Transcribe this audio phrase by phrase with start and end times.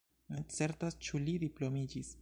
[0.35, 2.15] Ne certas ĉu li diplomiĝis.